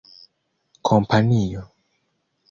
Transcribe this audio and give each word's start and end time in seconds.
kompanio 0.87 1.61